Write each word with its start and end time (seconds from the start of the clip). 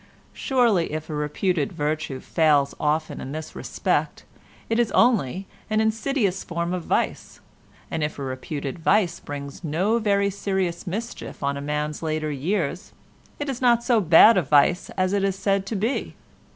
Surely 0.33 0.91
if 0.93 1.11
a 1.11 1.13
reputed 1.13 1.71
virtue 1.73 2.19
fails 2.19 2.73
often 2.79 3.21
in 3.21 3.33
this 3.33 3.55
respect 3.55 4.23
it 4.67 4.79
is 4.79 4.91
only 4.93 5.45
an 5.69 5.79
insidious 5.79 6.43
form 6.43 6.73
of 6.73 6.85
vice, 6.85 7.39
and 7.91 8.03
if 8.03 8.17
a 8.17 8.23
reputed 8.23 8.79
vice 8.79 9.19
brings 9.19 9.63
no 9.63 9.99
very 9.99 10.31
serious 10.31 10.87
mischief 10.87 11.43
on 11.43 11.55
a 11.55 11.61
man's 11.61 12.01
later 12.01 12.31
years 12.31 12.93
it 13.37 13.47
is 13.47 13.61
not 13.61 13.83
so 13.83 14.01
bad 14.01 14.37
a 14.37 14.41
vice 14.41 14.89
as 14.97 15.13
it 15.13 15.23
is 15.23 15.35
said 15.35 15.67
to 15.67 15.75
be. 15.75 16.15